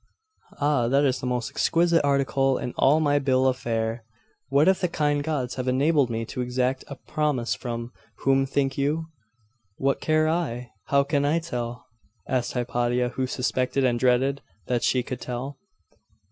[0.59, 0.87] 'Ah!
[0.87, 4.03] that is the most exquisite article in all my bill of fare!
[4.49, 7.91] What if the kind gods have enabled me to exact a promise from
[8.21, 9.09] whom, think you?'
[9.75, 10.71] 'What care I?
[10.85, 11.85] How can I tell?'
[12.27, 15.59] asked Hypatia, who suspected and dreaded that she could tell.